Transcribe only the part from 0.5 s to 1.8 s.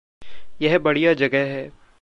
यह बढ़िया जगह है।